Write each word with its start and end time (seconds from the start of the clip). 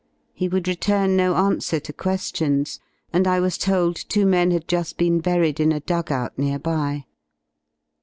He 0.33 0.47
would 0.47 0.67
return 0.67 1.15
no 1.15 1.35
answer 1.35 1.79
to 1.79 1.93
que^ions, 1.93 2.79
and 3.13 3.27
I 3.27 3.39
was 3.39 3.55
told 3.55 3.95
two 3.97 4.25
men 4.25 4.49
had 4.49 4.67
ju^ 4.67 4.97
been 4.97 5.19
buried 5.21 5.59
in 5.59 5.71
a 5.71 5.79
dug 5.79 6.11
out 6.11 6.35
near 6.39 6.57
by. 6.57 7.05